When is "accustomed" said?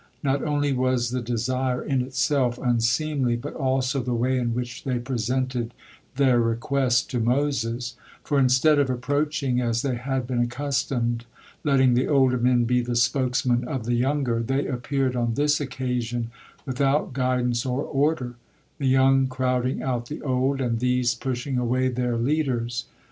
10.39-11.25